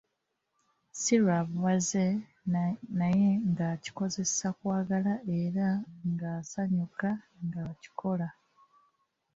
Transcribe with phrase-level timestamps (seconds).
[0.99, 2.05] Si lwa buwaze
[2.99, 5.67] naye ng'akikozesa kwagala era
[6.09, 7.09] ng'asanyuka
[7.45, 8.27] ng'akikola.